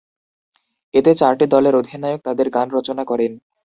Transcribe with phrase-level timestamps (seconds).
[0.93, 3.31] এতে চারটি দলের অধিনায়ক তাদের গান রচনা করেন।